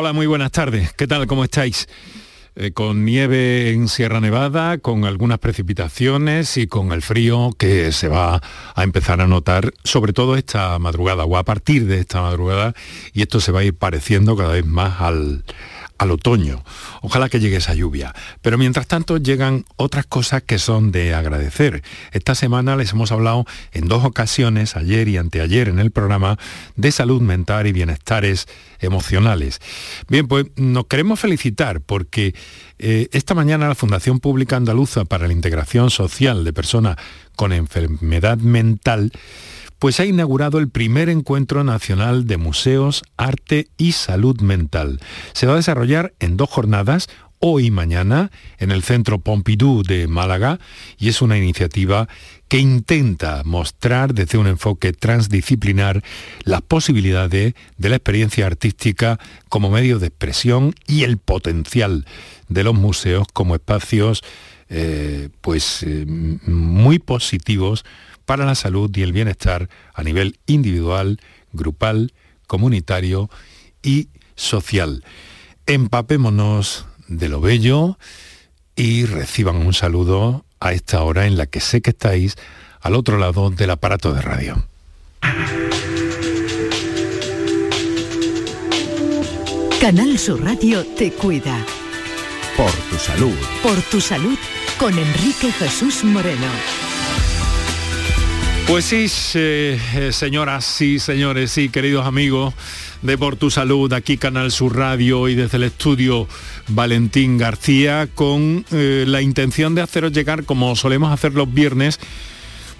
[0.00, 0.92] Hola, muy buenas tardes.
[0.92, 1.26] ¿Qué tal?
[1.26, 1.88] ¿Cómo estáis?
[2.54, 8.06] Eh, con nieve en Sierra Nevada, con algunas precipitaciones y con el frío que se
[8.06, 8.40] va
[8.76, 12.74] a empezar a notar, sobre todo esta madrugada o a partir de esta madrugada,
[13.12, 15.42] y esto se va a ir pareciendo cada vez más al,
[15.98, 16.62] al otoño.
[17.02, 18.14] Ojalá que llegue esa lluvia.
[18.40, 21.82] Pero mientras tanto llegan otras cosas que son de agradecer.
[22.12, 26.38] Esta semana les hemos hablado en dos ocasiones, ayer y anteayer en el programa,
[26.76, 28.46] de salud mental y bienestares
[28.80, 29.60] emocionales.
[30.08, 32.34] Bien, pues nos queremos felicitar porque
[32.78, 36.96] eh, esta mañana la Fundación Pública Andaluza para la Integración Social de Personas
[37.34, 39.12] con Enfermedad Mental
[39.78, 45.00] pues ha inaugurado el primer encuentro nacional de museos, arte y salud mental.
[45.32, 47.08] Se va a desarrollar en dos jornadas,
[47.40, 50.58] hoy y mañana, en el Centro Pompidou de Málaga,
[50.98, 52.08] y es una iniciativa
[52.48, 56.02] que intenta mostrar desde un enfoque transdisciplinar
[56.44, 62.06] las posibilidades de la experiencia artística como medio de expresión y el potencial
[62.48, 64.22] de los museos como espacios
[64.70, 67.84] eh, pues, eh, muy positivos
[68.28, 71.18] para la salud y el bienestar a nivel individual,
[71.54, 72.12] grupal,
[72.46, 73.30] comunitario
[73.82, 75.02] y social.
[75.64, 77.98] Empapémonos de lo bello
[78.76, 82.36] y reciban un saludo a esta hora en la que sé que estáis
[82.82, 84.68] al otro lado del aparato de radio.
[89.80, 91.64] Canal Sur Radio te cuida.
[92.58, 93.36] Por tu salud.
[93.62, 94.36] Por tu salud
[94.78, 96.77] con Enrique Jesús Moreno.
[98.68, 102.52] Pues sí, eh, señoras y señores, sí, queridos amigos
[103.00, 106.28] de Por Tu Salud, aquí Canal Sur Radio y desde el estudio
[106.68, 111.98] Valentín García, con eh, la intención de haceros llegar, como solemos hacer los viernes,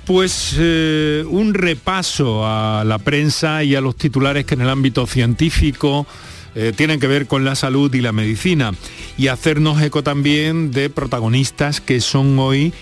[0.05, 5.07] pues eh, un repaso a la prensa y a los titulares que en el ámbito
[5.07, 6.07] científico
[6.77, 8.73] tienen que ver con la salud y la medicina.
[9.17, 12.73] Y hacernos eco también de protagonistas que son hoy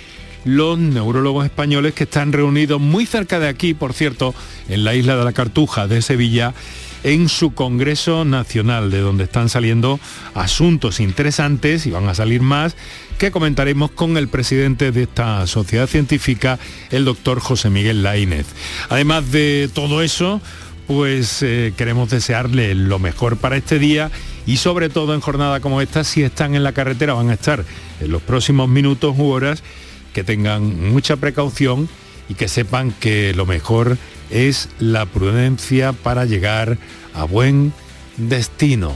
[0.47, 4.35] los neurólogos españoles que están reunidos muy cerca de aquí, por cierto,
[4.69, 6.55] en la isla de la Cartuja de Sevilla,
[7.03, 10.01] en su Congreso Nacional, de donde están saliendo
[10.35, 12.77] asuntos interesantes y van a salir más
[13.19, 16.59] que comentaremos con el presidente de esta sociedad científica,
[16.91, 18.47] el doctor José Miguel Laínez.
[18.89, 20.41] Además de todo eso,
[20.87, 24.11] pues eh, queremos desearle lo mejor para este día
[24.47, 27.65] y sobre todo en jornada como esta, si están en la carretera, van a estar
[28.01, 29.65] en los próximos minutos u horas
[30.17, 31.91] que tengan mucha precaución
[32.27, 33.99] y que sepan que lo mejor
[34.31, 36.79] es la prudencia para llegar
[37.13, 37.75] a buen
[38.17, 38.95] destino.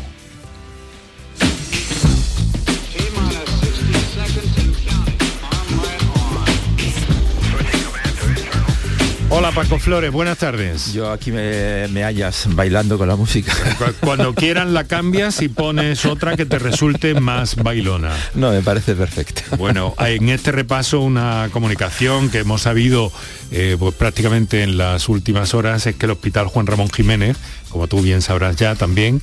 [9.33, 10.93] Hola Paco Flores, buenas tardes.
[10.93, 13.53] Yo aquí me, hallas bailando con la música.
[14.01, 18.11] Cuando quieran la cambias y pones otra que te resulte más bailona.
[18.35, 19.43] No, me parece perfecto.
[19.57, 23.13] Bueno, en este repaso una comunicación que hemos sabido
[23.53, 27.37] eh, pues, prácticamente en las últimas horas es que el Hospital Juan Ramón Jiménez,
[27.69, 29.23] como tú bien sabrás ya también,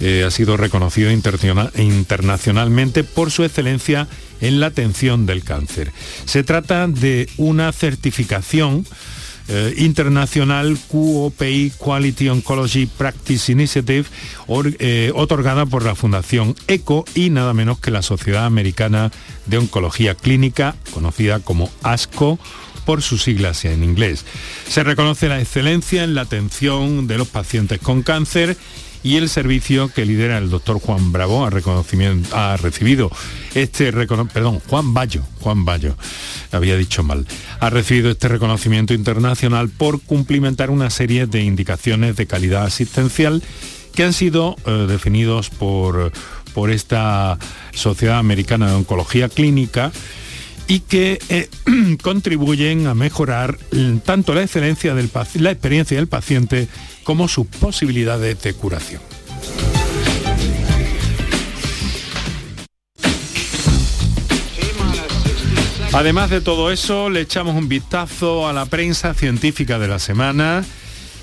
[0.00, 4.08] eh, ha sido reconocido internacionalmente por su excelencia
[4.40, 5.92] en la atención del cáncer.
[6.24, 8.86] Se trata de una certificación
[9.48, 14.06] eh, internacional QOPI Quality Oncology Practice Initiative,
[14.78, 19.10] eh, otorgada por la Fundación ECO y nada menos que la Sociedad Americana
[19.46, 22.38] de Oncología Clínica, conocida como ASCO
[22.84, 24.24] por sus siglas en inglés.
[24.68, 28.56] Se reconoce la excelencia en la atención de los pacientes con cáncer
[29.04, 31.50] y el servicio que lidera el doctor Juan Bravo ha,
[32.56, 33.10] recibido
[33.54, 35.94] este perdón, Juan Bayo, Juan Bayo,
[36.50, 37.26] había dicho mal,
[37.60, 43.42] ha recibido este reconocimiento internacional por cumplimentar una serie de indicaciones de calidad asistencial
[43.94, 46.10] que han sido eh, definidos por,
[46.54, 47.38] por esta
[47.74, 49.92] Sociedad Americana de Oncología Clínica
[50.66, 51.48] y que eh,
[52.02, 53.58] contribuyen a mejorar
[54.04, 56.68] tanto la excelencia del la experiencia del paciente
[57.04, 59.00] como sus posibilidades de curación.
[65.92, 70.64] Además de todo eso, le echamos un vistazo a la prensa científica de la semana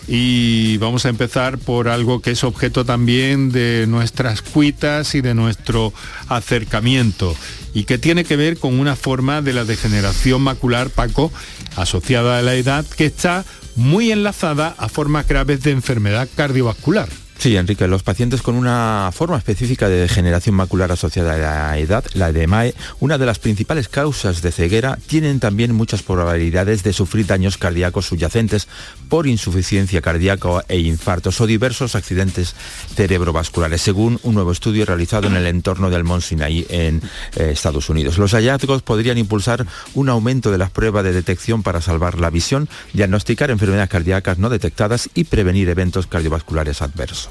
[0.07, 5.33] y vamos a empezar por algo que es objeto también de nuestras cuitas y de
[5.33, 5.93] nuestro
[6.29, 7.35] acercamiento
[7.73, 11.33] y que tiene que ver con una forma de la degeneración macular, Paco,
[11.75, 13.43] asociada a la edad, que está
[13.75, 17.09] muy enlazada a formas graves de enfermedad cardiovascular.
[17.41, 21.37] Sí, Enrique, los pacientes con una forma específica de degeneración macular asociada a
[21.71, 26.83] la edad, la edemae, una de las principales causas de ceguera, tienen también muchas probabilidades
[26.83, 28.67] de sufrir daños cardíacos subyacentes
[29.09, 32.53] por insuficiencia cardíaca e infartos o diversos accidentes
[32.93, 37.01] cerebrovasculares, según un nuevo estudio realizado en el entorno del Mont Sinai en
[37.37, 38.19] eh, Estados Unidos.
[38.19, 39.65] Los hallazgos podrían impulsar
[39.95, 44.51] un aumento de las pruebas de detección para salvar la visión, diagnosticar enfermedades cardíacas no
[44.51, 47.30] detectadas y prevenir eventos cardiovasculares adversos.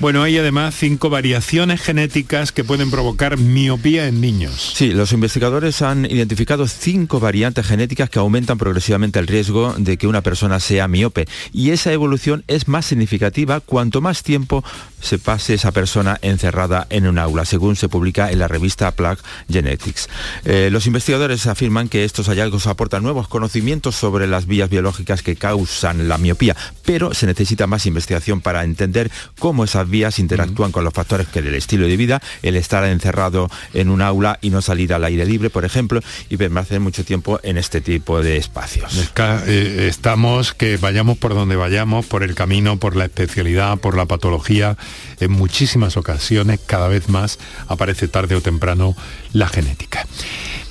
[0.00, 4.72] Bueno, hay además cinco variaciones genéticas que pueden provocar miopía en niños.
[4.74, 10.08] Sí, los investigadores han identificado cinco variantes genéticas que aumentan progresivamente el riesgo de que
[10.08, 11.26] una persona sea miope.
[11.52, 14.64] Y esa evolución es más significativa cuanto más tiempo
[15.00, 19.20] se pase esa persona encerrada en un aula, según se publica en la revista Plague
[19.48, 20.08] Genetics.
[20.44, 25.36] Eh, los investigadores afirman que estos hallazgos aportan nuevos conocimientos sobre las vías biológicas que
[25.36, 30.84] causan la miopía, pero se necesita más investigación para entender cómo esa vías interactúan con
[30.84, 34.62] los factores que del estilo de vida, el estar encerrado en un aula y no
[34.62, 39.10] salir al aire libre, por ejemplo, y permanecer mucho tiempo en este tipo de espacios.
[39.46, 44.06] Eh, estamos, que vayamos por donde vayamos, por el camino, por la especialidad, por la
[44.06, 44.76] patología,
[45.20, 47.38] en muchísimas ocasiones, cada vez más,
[47.68, 48.96] aparece tarde o temprano
[49.32, 50.06] la genética.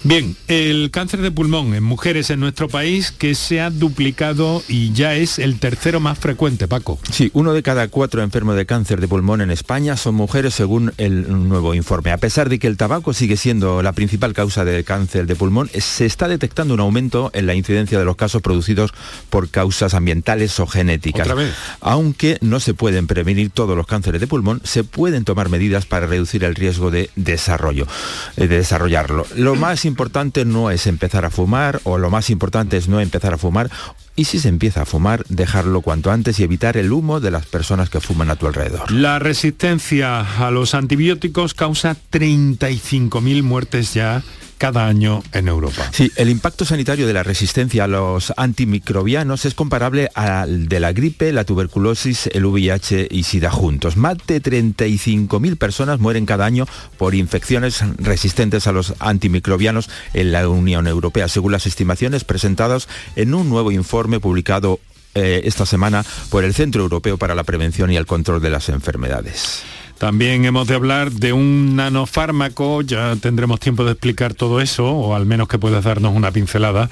[0.06, 4.92] Bien, el cáncer de pulmón en mujeres en nuestro país que se ha duplicado y
[4.92, 7.00] ya es el tercero más frecuente, Paco.
[7.10, 10.92] Sí, uno de cada cuatro enfermos de cáncer de pulmón en España son mujeres según
[10.98, 12.12] el nuevo informe.
[12.12, 15.70] A pesar de que el tabaco sigue siendo la principal causa del cáncer de pulmón,
[15.74, 18.94] se está detectando un aumento en la incidencia de los casos producidos
[19.30, 21.30] por causas ambientales o genéticas.
[21.80, 26.08] Aunque no se pueden prevenir todos los cánceres de pulmón, se pueden tomar medidas para
[26.08, 27.88] reducir el riesgo de desarrollo,
[28.36, 29.26] eh, de desarrollarlo.
[29.38, 29.93] Lo más importante
[30.46, 33.70] no es empezar a fumar o lo más importante es no empezar a fumar
[34.16, 37.46] y si se empieza a fumar, dejarlo cuanto antes y evitar el humo de las
[37.46, 38.92] personas que fuman a tu alrededor.
[38.92, 44.22] La resistencia a los antibióticos causa 35.000 muertes ya
[44.58, 45.90] cada año en Europa.
[45.92, 50.94] Sí, el impacto sanitario de la resistencia a los antimicrobianos es comparable al de la
[50.94, 53.98] gripe, la tuberculosis, el VIH y SIDA juntos.
[53.98, 56.66] Más de 35.000 personas mueren cada año
[56.98, 63.34] por infecciones resistentes a los antimicrobianos en la Unión Europea, según las estimaciones presentadas en
[63.34, 64.80] un nuevo informe publicado
[65.16, 68.70] eh, esta semana por el Centro Europeo para la Prevención y el Control de las
[68.70, 69.62] Enfermedades.
[70.04, 75.16] También hemos de hablar de un nanofármaco, ya tendremos tiempo de explicar todo eso, o
[75.16, 76.90] al menos que puedas darnos una pincelada,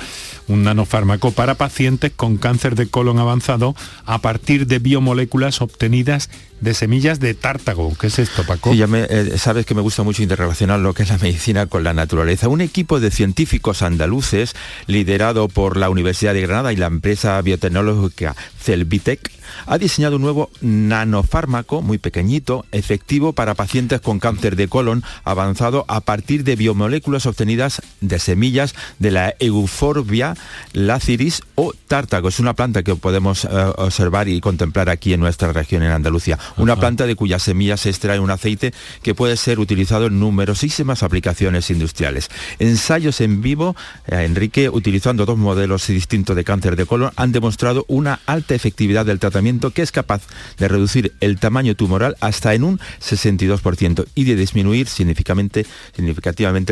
[0.48, 3.76] un nanofármaco para pacientes con cáncer de colon avanzado
[4.06, 6.30] a partir de biomoléculas obtenidas
[6.62, 7.94] de semillas de tártago.
[8.00, 8.74] ¿Qué es esto, Paco?
[8.74, 11.94] Ya eh, sabes que me gusta mucho interrelacionar lo que es la medicina con la
[11.94, 12.48] naturaleza.
[12.48, 14.56] Un equipo de científicos andaluces,
[14.88, 19.32] liderado por la Universidad de Granada y la empresa biotecnológica Celbitec,
[19.66, 25.86] ha diseñado un nuevo nanofármaco muy pequeñito, efectivo para pacientes con cáncer de colon avanzado
[25.88, 30.36] a partir de biomoléculas obtenidas de semillas de la Euphorbia
[30.74, 32.30] laciris o tártago.
[32.30, 36.40] Es una planta que podemos eh, observar y contemplar aquí en nuestra región en Andalucía.
[36.58, 41.04] Una planta de cuyas semillas se extrae un aceite que puede ser utilizado en numerosísimas
[41.04, 42.30] aplicaciones industriales.
[42.60, 43.76] Ensayos en vivo,
[44.08, 49.06] eh, Enrique, utilizando dos modelos distintos de cáncer de colon, han demostrado una alta efectividad
[49.06, 50.24] del tratamiento que es capaz
[50.58, 55.66] de reducir el tamaño tumoral hasta en un 62% y de disminuir significativamente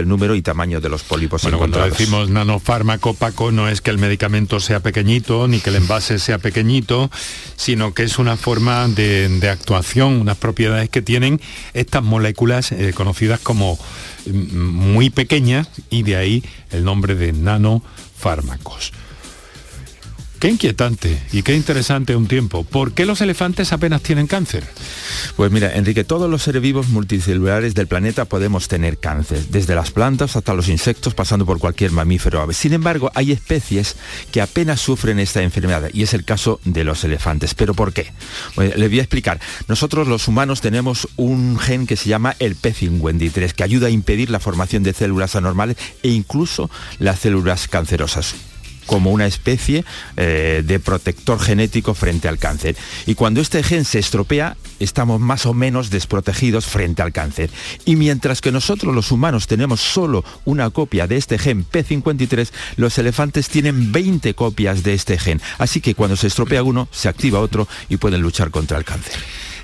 [0.01, 3.91] el número y tamaño de los pólipos bueno, Cuando decimos nanofármaco, Paco, no es que
[3.91, 7.09] el medicamento sea pequeñito ni que el envase sea pequeñito,
[7.55, 11.39] sino que es una forma de, actuación, unas propiedades que tienen
[11.75, 13.77] estas moléculas eh, conocidas como
[14.25, 18.93] mm, muy pequeñas y de ahí el nombre de nanofármacos.
[20.39, 22.63] Qué inquietante y qué interesante un tiempo.
[22.63, 24.65] ¿Por qué los elefantes apenas tienen cáncer?
[25.35, 29.91] Pues mira, Enrique, todos los seres vivos multicelulares del planeta podemos tener cáncer, desde las
[29.91, 32.53] plantas hasta los insectos, pasando por cualquier mamífero ave.
[32.53, 33.97] Sin embargo, hay especies
[34.31, 37.53] que apenas sufren esta enfermedad y es el caso de los elefantes.
[37.53, 38.13] ¿Pero por qué?
[38.55, 39.41] Bueno, les voy a explicar.
[39.67, 44.29] Nosotros los humanos tenemos un gen que se llama el P53 que ayuda a impedir
[44.29, 48.35] la formación de células anormales e incluso las células cancerosas
[48.89, 49.85] como una especie
[50.17, 52.75] eh, de protector genético frente al cáncer.
[53.05, 57.51] Y cuando este gen se estropea, estamos más o menos desprotegidos frente al cáncer.
[57.85, 62.97] Y mientras que nosotros los humanos tenemos solo una copia de este gen P53, los
[62.97, 65.39] elefantes tienen 20 copias de este gen.
[65.59, 69.13] Así que cuando se estropea uno, se activa otro y pueden luchar contra el cáncer.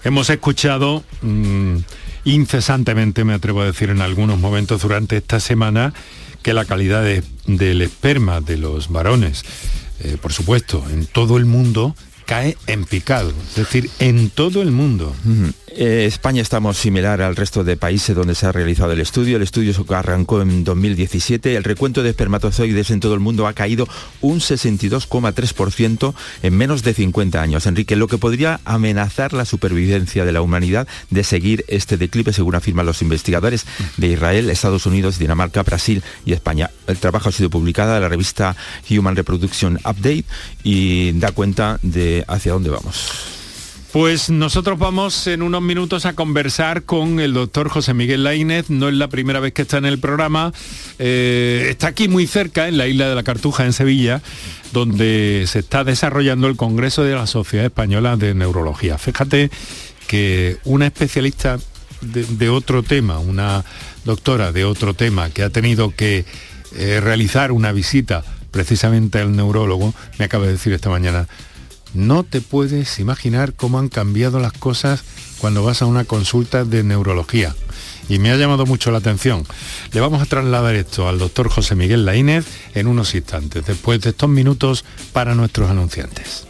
[0.04, 1.78] Hemos escuchado mm,
[2.26, 5.96] incesantemente, me atrevo a decir en algunos momentos durante esta semana,
[6.46, 7.04] que la calidad
[7.48, 9.44] del esperma de los varones,
[10.00, 11.96] eh, por supuesto, en todo el mundo
[12.26, 15.16] cae en picado, es decir, en todo el mundo.
[15.78, 19.36] Eh, España estamos similar al resto de países donde se ha realizado el estudio.
[19.36, 21.56] El estudio arrancó en 2017.
[21.56, 23.86] El recuento de espermatozoides en todo el mundo ha caído
[24.22, 26.14] un 62,3%
[26.44, 27.66] en menos de 50 años.
[27.66, 32.56] Enrique, lo que podría amenazar la supervivencia de la humanidad de seguir este declive, según
[32.56, 33.66] afirman los investigadores
[33.98, 36.72] de Israel, Estados Unidos, Dinamarca, Brasil y España.
[36.88, 38.56] El trabajo ha sido publicado en la revista
[38.90, 40.24] Human Reproduction Update
[40.64, 43.10] y da cuenta de hacia dónde vamos.
[43.96, 48.70] Pues nosotros vamos en unos minutos a conversar con el doctor José Miguel Laínez.
[48.70, 50.52] No es la primera vez que está en el programa.
[51.00, 54.22] Eh, está aquí muy cerca, en la isla de la Cartuja, en Sevilla,
[54.74, 58.98] donde se está desarrollando el Congreso de la Sociedad Española de Neurología.
[58.98, 59.50] Fíjate
[60.08, 61.58] que una especialista
[62.02, 63.64] de, otro tema, una
[64.04, 66.26] doctora de otro tema que ha tenido que
[66.76, 71.30] eh, realizar una visita precisamente al neurólogo, me acaba de decir esta mañana,
[71.96, 75.04] no te puedes imaginar cómo han cambiado las cosas
[75.40, 77.56] cuando vas a una consulta de neurología.
[78.08, 79.46] Y me ha llamado mucho la atención.
[79.92, 84.12] Le vamos a trasladar esto al doctor José Miguel Laínez en unos instantes, después de
[84.12, 86.46] estos minutos para nuestros anunciantes.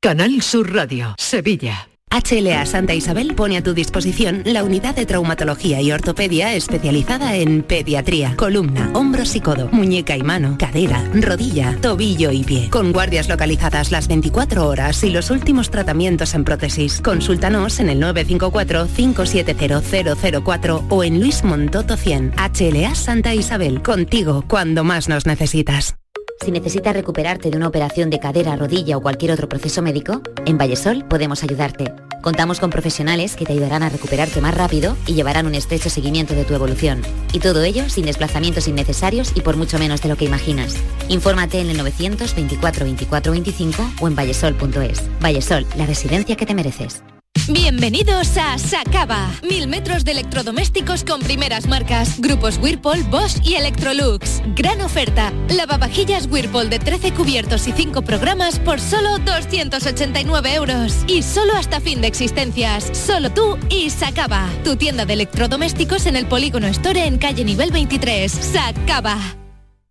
[0.00, 1.89] Canal Sur Radio, Sevilla.
[2.20, 7.62] HLA Santa Isabel pone a tu disposición la unidad de traumatología y ortopedia especializada en
[7.62, 12.68] pediatría, columna, hombros y codo, muñeca y mano, cadera, rodilla, tobillo y pie.
[12.70, 17.00] Con guardias localizadas las 24 horas y los últimos tratamientos en prótesis.
[17.00, 22.34] Consúltanos en el 954-570004 o en Luis Montoto 100.
[22.36, 25.96] HLA Santa Isabel, contigo cuando más nos necesitas.
[26.44, 30.56] Si necesitas recuperarte de una operación de cadera, rodilla o cualquier otro proceso médico, en
[30.56, 31.92] Vallesol podemos ayudarte.
[32.22, 36.34] Contamos con profesionales que te ayudarán a recuperarte más rápido y llevarán un estrecho seguimiento
[36.34, 37.02] de tu evolución.
[37.32, 40.76] Y todo ello sin desplazamientos innecesarios y por mucho menos de lo que imaginas.
[41.08, 45.02] Infórmate en el 924 24 25 o en vallesol.es.
[45.20, 47.02] Vallesol, la residencia que te mereces.
[47.52, 49.28] Bienvenidos a Sacaba.
[49.42, 52.20] Mil metros de electrodomésticos con primeras marcas.
[52.20, 54.40] Grupos Whirlpool, Bosch y Electrolux.
[54.54, 55.32] Gran oferta.
[55.48, 60.94] Lavavajillas Whirlpool de 13 cubiertos y 5 programas por solo 289 euros.
[61.08, 62.88] Y solo hasta fin de existencias.
[62.96, 64.48] Solo tú y Sacaba.
[64.62, 68.30] Tu tienda de electrodomésticos en el Polígono Store en calle nivel 23.
[68.30, 69.39] Sacaba.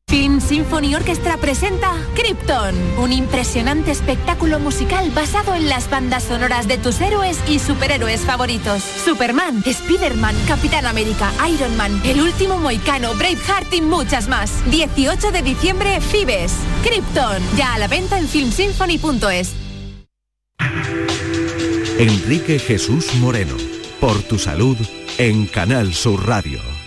[0.10, 6.80] Film Symphony Orchestra presenta Krypton, un impresionante espectáculo musical basado en las bandas sonoras de
[6.80, 8.82] tus héroes y superhéroes favoritos.
[8.82, 14.52] Superman, Spider-Man, Capitán América, Iron Man, El Último Moicano, Braveheart y muchas más.
[14.72, 16.54] 18 de diciembre, Fibes.
[16.84, 19.54] Krypton, ya a la venta en filmsymphony.es.
[22.00, 23.56] Enrique Jesús Moreno,
[24.00, 24.78] por tu salud,
[25.20, 26.79] en Canal Sur Radio.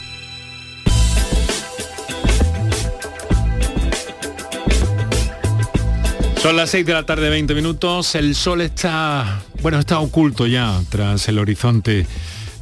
[6.42, 8.16] Son las 6 de la tarde, 20 minutos.
[8.16, 12.04] El sol está, bueno, está oculto ya tras el horizonte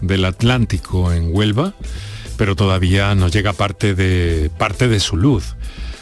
[0.03, 1.73] del Atlántico en Huelva,
[2.37, 5.57] pero todavía nos llega parte de, parte de su luz.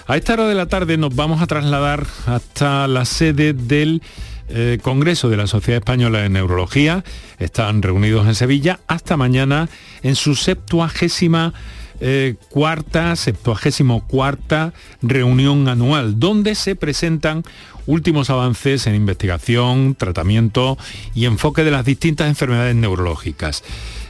[0.08, 4.02] A esta hora de la tarde nos vamos a trasladar hasta la sede del
[4.49, 7.04] eh, Congreso de la Sociedad Española de Neurología.
[7.38, 9.68] Están reunidos en Sevilla hasta mañana
[10.02, 11.54] en su septuagésima
[12.00, 17.42] eh, cuarta, septuagésimo cuarta reunión anual, donde se presentan
[17.86, 20.78] últimos avances en investigación, tratamiento
[21.14, 23.64] y enfoque de las distintas enfermedades neurológicas.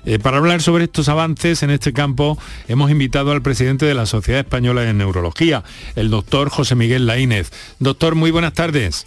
[0.05, 4.07] Eh, para hablar sobre estos avances en este campo hemos invitado al presidente de la
[4.07, 5.65] Sociedad Española de Neurología,
[5.97, 7.51] el doctor José Miguel Laínez.
[7.79, 9.07] Doctor, muy buenas tardes.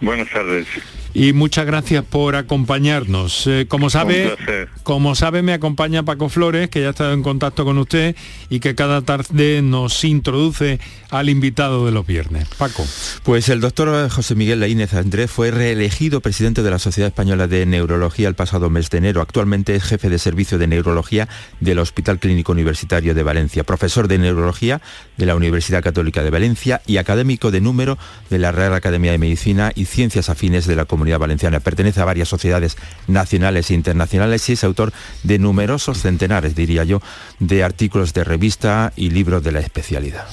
[0.00, 0.66] Buenas tardes
[1.14, 3.46] y muchas gracias por acompañarnos.
[3.46, 4.36] Eh, como sabe,
[4.82, 8.16] como sabe me acompaña Paco Flores, que ya ha estado en contacto con usted
[8.48, 12.48] y que cada tarde nos introduce al invitado de los viernes.
[12.56, 12.86] Paco.
[13.22, 17.66] Pues el doctor José Miguel Laínez Andrés fue reelegido presidente de la Sociedad Española de
[17.66, 19.20] Neurología el pasado mes de enero.
[19.20, 21.28] Actualmente es jefe de servicio de neurología
[21.60, 24.80] del Hospital Clínico Universitario de Valencia, profesor de neurología
[25.16, 27.98] de la Universidad Católica de Valencia y académico de número
[28.30, 31.60] de la Real Academia de Medicina y Ciencias Afines de la Comunidad Valenciana.
[31.60, 34.92] Pertenece a varias sociedades nacionales e internacionales y es autor
[35.22, 37.00] de numerosos centenares, diría yo,
[37.38, 40.26] de artículos de revista y libros de la especialidad.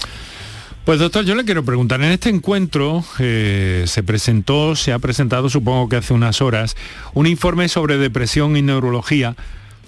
[0.86, 5.50] Pues doctor, yo le quiero preguntar, en este encuentro eh, se presentó, se ha presentado,
[5.50, 6.76] supongo que hace unas horas,
[7.14, 9.36] un informe sobre depresión y neurología,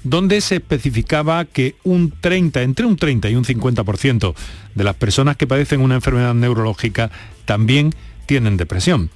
[0.03, 4.35] donde se especificaba que un 30, entre un 30 y un 50%
[4.75, 7.09] de las personas que padecen una enfermedad neurológica
[7.45, 7.95] también
[8.25, 9.09] tienen depresión.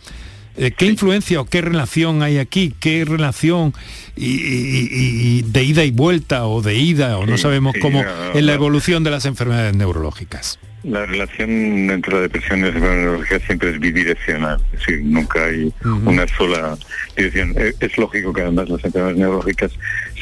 [0.57, 2.73] Eh, ¿Qué influencia o qué relación hay aquí?
[2.79, 3.73] ¿Qué relación
[4.15, 9.03] y, de ida y vuelta o de ida o no sabemos cómo en la evolución
[9.03, 10.59] de las enfermedades neurológicas?
[10.87, 11.49] La relación
[11.89, 16.27] entre la depresión y la enfermedad neurológica siempre es bidireccional, es decir, nunca hay una
[16.27, 16.77] sola
[17.17, 17.53] dirección.
[17.57, 19.71] Eh, es, lógico que además las enfermedades neurológicas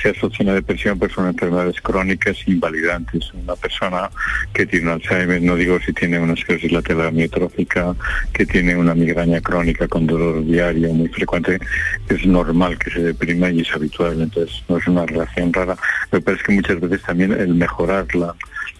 [0.01, 3.33] se asocian a depresión, pero son enfermedades crónicas invalidantes.
[3.33, 4.09] Una persona
[4.53, 7.93] que tiene un Alzheimer, no digo si tiene una esclerosis lateral amiotrófica,
[8.31, 11.59] que tiene una migraña crónica con dolor diario muy frecuente,
[12.07, 15.75] es normal que se deprima y es habitual, entonces no es una relación rara.
[16.09, 18.07] Me parece que muchas veces también el mejorar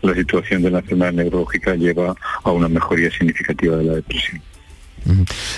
[0.04, 4.42] la situación de la enfermedad neurológica lleva a una mejoría significativa de la depresión.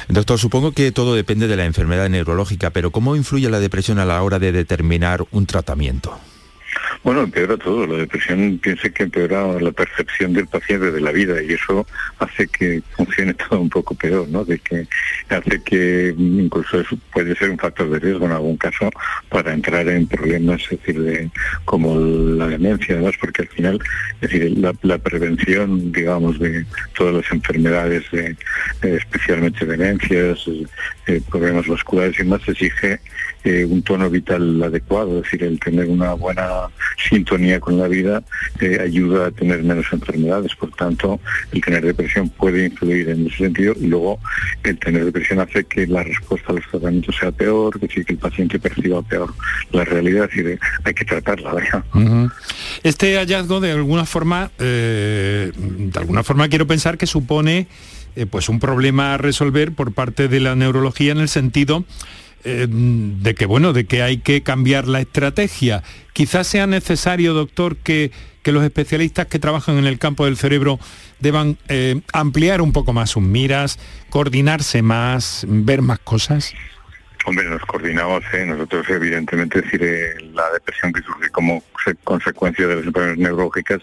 [0.08, 4.06] Doctor, supongo que todo depende de la enfermedad neurológica, pero ¿cómo influye la depresión a
[4.06, 6.18] la hora de determinar un tratamiento?
[7.06, 7.86] Bueno, empeora todo.
[7.86, 11.86] La depresión piensa que empeora la percepción del paciente de la vida y eso
[12.18, 14.44] hace que funcione todo un poco peor, ¿no?
[14.44, 14.88] De que
[15.30, 18.90] hace que incluso eso puede ser un factor de riesgo en algún caso
[19.30, 21.30] para entrar en problemas, es decir, de,
[21.64, 23.80] como la demencia, además, porque al final,
[24.22, 26.66] es decir, la, prevención, digamos, de
[26.98, 28.36] todas las enfermedades, de,
[28.82, 30.40] eh, especialmente demencias,
[31.06, 33.00] eh, problemas vasculares y más, exige
[33.46, 38.24] eh, un tono vital adecuado, es decir, el tener una buena sintonía con la vida
[38.60, 40.56] eh, ayuda a tener menos enfermedades.
[40.56, 41.20] Por tanto,
[41.52, 44.20] el tener depresión puede influir en ese sentido y luego
[44.64, 48.18] el tener depresión hace que la respuesta a los tratamientos sea peor, que, que el
[48.18, 49.32] paciente perciba peor
[49.72, 51.54] la realidad y de, hay que tratarla.
[52.82, 57.68] Este hallazgo de alguna forma, eh, de alguna forma quiero pensar que supone
[58.32, 61.84] pues un problema a resolver por parte de la neurología en el sentido
[62.46, 65.84] eh, de que bueno, de que hay que cambiar la estrategia.
[66.14, 68.12] Quizás sea necesario, doctor, que,
[68.44, 70.80] que los especialistas que trabajan en el campo del cerebro
[71.20, 73.80] deban eh, ampliar un poco más sus miras,
[74.12, 76.54] coordinarse más, ver más cosas.
[77.26, 78.46] Hombre, nos coordinamos, ¿eh?
[78.46, 79.82] nosotros evidentemente, decir,
[80.34, 81.64] la depresión que surge como
[82.04, 83.82] consecuencia de las enfermedades neurológicas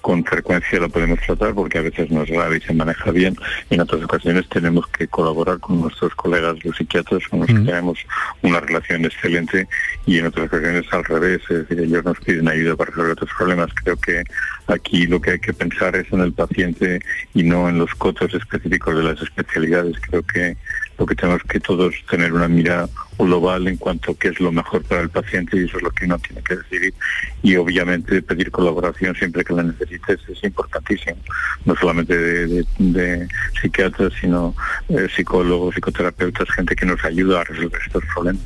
[0.00, 3.36] con frecuencia lo podemos tratar porque a veces no es grave y se maneja bien.
[3.70, 7.98] En otras ocasiones tenemos que colaborar con nuestros colegas los psiquiatras con los que tenemos
[8.42, 9.68] una relación excelente
[10.06, 13.30] y en otras ocasiones al revés, es decir, ellos nos piden ayuda para resolver otros
[13.36, 13.70] problemas.
[13.74, 14.22] Creo que
[14.66, 17.00] aquí lo que hay que pensar es en el paciente
[17.34, 19.96] y no en los cotos específicos de las especialidades.
[20.08, 20.56] Creo que
[21.00, 24.52] lo que tenemos que todos tener una mirada global en cuanto a qué es lo
[24.52, 26.94] mejor para el paciente y eso es lo que uno tiene que decidir.
[27.42, 31.16] Y obviamente pedir colaboración siempre que la necesites es importantísimo.
[31.64, 33.28] No solamente de,
[33.60, 34.54] psiquiatras sino
[34.90, 38.42] eh, psicólogos psicoterapeutas gente que nos ayuda a resolver estos problemas.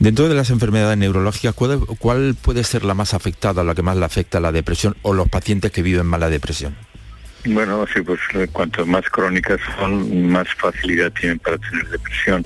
[0.00, 4.04] Dentro de las enfermedades neurológicas, ¿cuál, puede ser la más afectada, la que más le
[4.04, 6.74] afecta a la depresión o los pacientes que viven mala depresión?
[7.44, 12.44] Bueno, sí, pues eh, cuanto más crónicas son, más facilidad tienen para tener depresión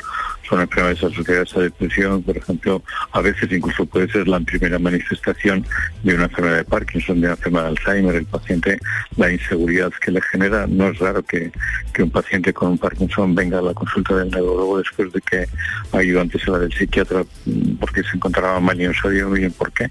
[0.49, 5.65] son enfermedades asociadas a depresión, por ejemplo, a veces incluso puede ser la primera manifestación
[6.03, 8.79] de una enfermedad de Parkinson, de una enfermedad de Alzheimer, el paciente,
[9.17, 11.53] la inseguridad que le genera, no es raro que,
[11.99, 15.47] un paciente con un Parkinson venga a la consulta del neurólogo después de que
[15.93, 19.25] ha ido antes a la del psiquiatra mm, porque se encontraba mal y no sabía
[19.27, 19.89] muy bien por qué,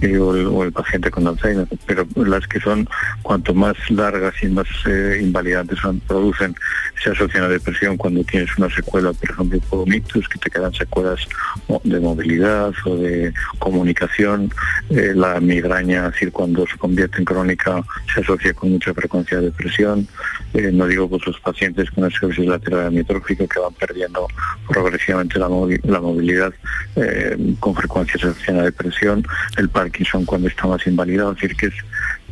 [0.00, 2.88] eh, o, el, paciente con Alzheimer, pero las que son
[3.20, 6.54] cuanto más largas y más eh, invalidantes son, producen,
[7.02, 11.26] se asocian a depresión cuando tienes una secuela, por ejemplo, por que te quedan secuelas
[11.84, 14.50] de movilidad o de comunicación.
[14.90, 19.44] Eh, la migraña, decir, cuando se convierte en crónica, se asocia con mucha frecuencia de
[19.46, 20.08] depresión.
[20.54, 24.26] Eh, no digo pues los pacientes con esclerosis lateral amiotrófica que van perdiendo
[24.68, 26.52] progresivamente la, movilidad,
[26.96, 29.24] eh, con frecuencia se asocia a depresión.
[29.56, 31.74] El Parkinson cuando está más invalidado, es decir, que es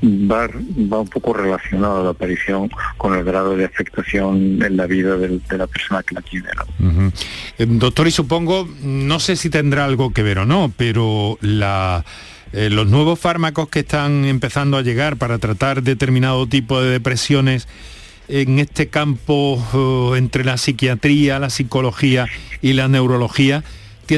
[0.03, 5.17] va, va un poco relacionado la aparición con el grado de afectación en la vida
[5.17, 6.49] de, la persona que la tiene.
[7.59, 12.71] Eh, doctor, y supongo, no sé si tendrá algo que ver o no, pero eh,
[12.71, 17.69] los nuevos fármacos que están empezando a llegar para tratar determinado tipo de depresiones
[18.29, 22.27] en este campo eh, entre la psiquiatría, la psicología
[22.63, 23.65] y la neurología,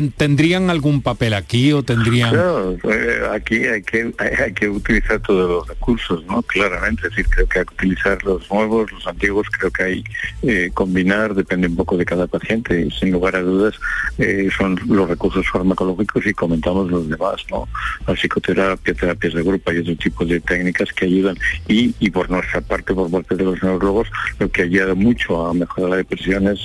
[0.00, 2.30] ¿Tendrían algún papel aquí o tendrían...?
[2.30, 6.40] Claro, eh, aquí hay que, hay, que utilizar todos los recursos, ¿no?
[6.42, 10.04] Claramente, es decir, creo que hay que utilizar los nuevos, los antiguos, creo que hay
[10.44, 13.74] eh, combinar, depende un poco de cada paciente y sin lugar a dudas
[14.16, 17.68] eh, son los recursos farmacológicos y comentamos los demás, ¿no?
[18.06, 21.36] La psicoterapia, terapias de grupo y otro tipo de técnicas que ayudan
[21.68, 25.52] y, y por nuestra parte, por parte de los neurólogos, lo que ayuda mucho a
[25.52, 26.60] mejorar la depresión es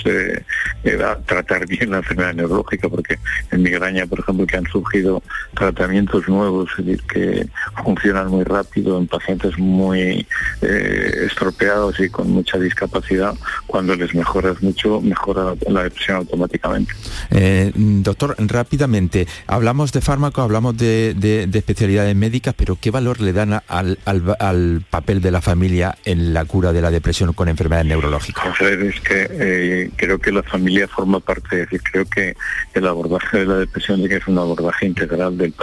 [1.26, 3.17] tratar bien la enfermedad neurológica porque
[3.50, 5.22] que en migraña, por ejemplo, que han surgido
[5.54, 7.48] tratamientos nuevos, es decir, que
[7.84, 10.26] funcionan muy rápido en pacientes muy
[10.62, 16.94] eh, estropeados y con mucha discapacidad, cuando les mejoras mucho, mejora la depresión automáticamente.
[17.32, 23.62] Eh, doctor, rápidamente, hablamos de fármaco, hablamos de, especialidades médicas, pero ¿qué valor le dan
[23.68, 28.60] al, al, papel de la familia en la cura de la depresión con enfermedades neurológicas?
[28.62, 32.36] Es que eh, creo que la familia forma parte, es decir, creo que
[32.74, 35.54] el abordaje de la depresión es un abordaje integral del,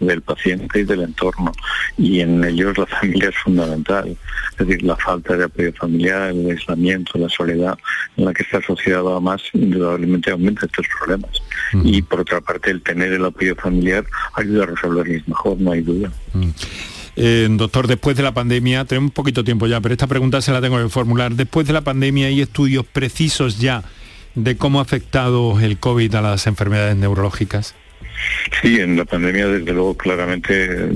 [0.00, 1.52] del paciente y del entorno,
[1.96, 4.16] y en ellos la familia es fundamental.
[4.52, 7.78] Es decir, la falta de apoyo familiar, el aislamiento, la soledad
[8.16, 11.30] en la que esta sociedad va más, indudablemente aumenta estos problemas.
[11.84, 15.80] Y por otra parte, el tener el apoyo familiar ayuda a resolverlos mejor, no hay
[15.80, 16.12] duda.
[17.16, 20.52] Eh, doctor, después de la pandemia, tenemos un poquito tiempo ya, pero esta pregunta se
[20.52, 21.32] la tengo que formular.
[21.32, 23.82] Después de la pandemia hay estudios precisos ya
[24.34, 27.74] de cómo ha afectado el COVID a las enfermedades neurológicas.
[28.60, 30.90] Sí, en la pandemia desde luego claramente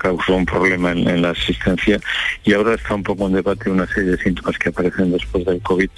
[0.00, 2.00] causó un problema en, la asistencia
[2.44, 5.60] y ahora está un poco en debate una serie de síntomas que aparecen después del
[5.60, 5.90] COVID,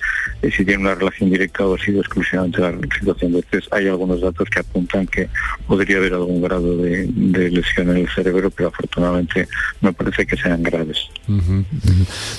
[0.43, 3.65] y si tiene una relación directa o ha sido exclusivamente la situación de estrés.
[3.71, 5.29] Hay algunos datos que apuntan que
[5.67, 7.07] podría haber algún grado de,
[7.51, 9.49] lesión en el cerebro, pero afortunadamente
[9.81, 11.09] no parece que sean graves.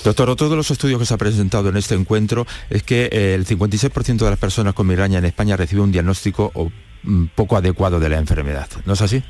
[0.03, 3.35] Doctor, otro de los estudios que se ha presentado en este encuentro es que eh,
[3.35, 6.71] el 56% de las personas con migraña en España recibe un diagnóstico o
[7.03, 8.67] mm, poco adecuado de la enfermedad.
[8.85, 9.23] ¿No es así?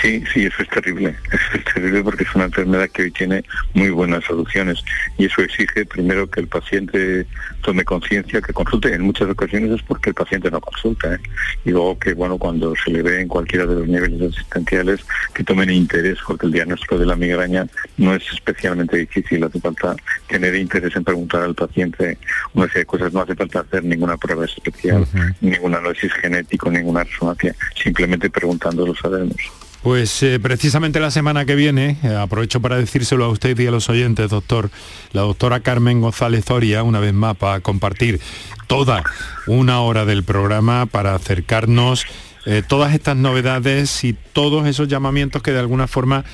[0.00, 1.14] Sí, sí, eso es terrible.
[1.30, 3.44] Eso es terrible porque es una enfermedad que hoy tiene
[3.74, 4.82] muy buenas soluciones
[5.18, 7.26] y eso exige primero que el paciente
[7.60, 8.94] tome conciencia, que consulte.
[8.94, 11.14] En muchas ocasiones es porque el paciente no consulta.
[11.14, 11.18] ¿eh?
[11.64, 15.00] Y luego que, bueno, cuando se le ve en cualquiera de los niveles asistenciales,
[15.34, 17.66] que tomen interés porque el diagnóstico de la migraña
[17.98, 19.44] no es especialmente difícil.
[19.44, 19.96] Hace falta
[20.28, 22.16] tener interés en preguntar al paciente
[22.54, 23.12] una serie de cosas.
[23.12, 25.06] No hace falta hacer ninguna prueba especial,
[25.40, 27.54] ningún análisis genético, ninguna resonancia.
[27.74, 29.36] Simplemente preguntando lo sabemos.
[29.84, 33.70] Pues eh, precisamente la semana que viene, eh, aprovecho para decírselo a usted y a
[33.70, 34.70] los oyentes, doctor,
[35.12, 38.18] la doctora Carmen González Zoria, una vez más, para compartir
[38.66, 39.04] toda
[39.46, 42.06] una hora del programa para acercarnos
[42.46, 46.24] eh, todas estas novedades y todos esos llamamientos que de alguna forma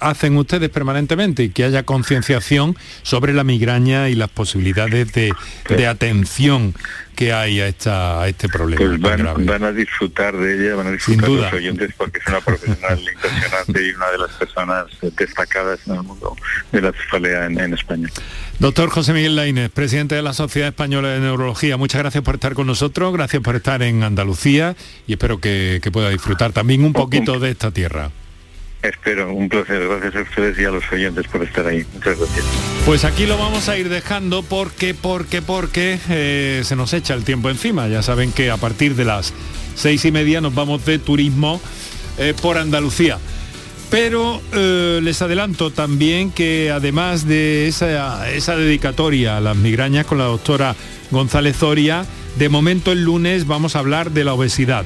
[0.00, 5.32] hacen ustedes permanentemente y que haya concienciación sobre la migraña y las posibilidades de,
[5.68, 6.74] de atención
[7.14, 8.98] que hay a, esta, a este problema.
[8.98, 12.98] Pues van, a disfrutar de ella, van a disfrutar los oyentes porque es una profesional
[13.14, 16.36] impresionante y una de las personas destacadas en el mundo
[16.72, 18.08] de la cefalea en, España.
[18.58, 22.54] Doctor José Miguel Lainez, presidente de la Sociedad Española de Neurología, muchas gracias por estar
[22.54, 26.92] con nosotros, gracias por estar en Andalucía y espero que, que pueda disfrutar también un
[26.92, 28.10] poquito de esta tierra.
[28.84, 29.88] Espero, un placer.
[29.88, 31.86] Gracias a ustedes y a los oyentes por estar ahí.
[31.94, 32.44] Muchas gracias.
[32.84, 37.24] Pues aquí lo vamos a ir dejando porque, porque, porque eh, se nos echa el
[37.24, 37.88] tiempo encima.
[37.88, 39.32] Ya saben que a partir de las
[39.74, 41.62] seis y media nos vamos de turismo
[42.18, 43.18] eh, por Andalucía.
[43.90, 50.18] Pero eh, les adelanto también que además de esa, esa dedicatoria a las migrañas con
[50.18, 50.76] la doctora
[51.10, 52.04] González Zoria,
[52.36, 54.84] de momento el lunes vamos a hablar de la obesidad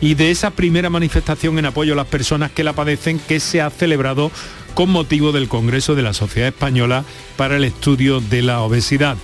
[0.00, 3.60] y de esa primera manifestación en apoyo a las personas que la padecen que se
[3.60, 4.30] ha celebrado
[4.74, 7.04] con motivo del Congreso de la Sociedad Española
[7.36, 9.16] para el Estudio de la Obesidad.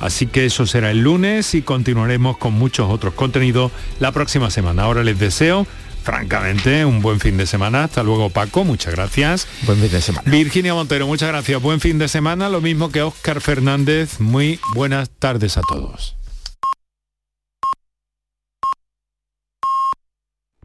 [0.00, 4.82] Así que eso será el lunes y continuaremos con muchos otros contenidos la próxima semana.
[4.82, 5.66] Ahora les deseo
[6.02, 7.84] francamente, un buen fin de semana.
[7.84, 9.46] Hasta luego, Paco, muchas gracias.
[9.62, 10.30] Buen fin de semana.
[10.30, 11.62] Virginia Montero, muchas gracias.
[11.62, 14.18] Buen fin de semana, lo mismo que Óscar Fernández.
[14.20, 16.16] Muy buenas tardes a todos.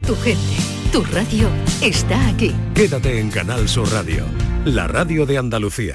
[0.08, 0.40] Tu gente,
[0.90, 1.50] tu radio
[1.82, 2.56] está aquí.
[2.74, 4.24] Quédate en Canal Sur Radio,
[4.64, 5.86] la radio de Andalucía.